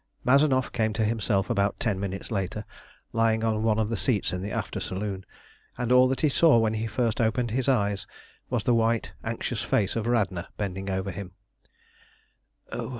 [0.25, 2.65] Mazanoff came to himself about ten minutes later,
[3.13, 5.27] lying on one of the seats in the after saloon,
[5.77, 8.07] and all that he saw when he first opened his eyes
[8.49, 11.33] was the white anxious face of Radna bending over him.